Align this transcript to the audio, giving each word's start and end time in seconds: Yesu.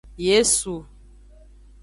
Yesu. 0.25 0.75